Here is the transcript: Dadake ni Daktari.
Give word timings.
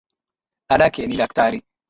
Dadake 0.69 1.07
ni 1.07 1.17
Daktari. 1.17 1.61